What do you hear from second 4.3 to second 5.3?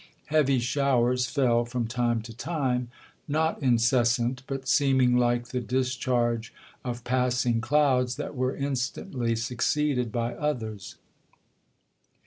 but seeming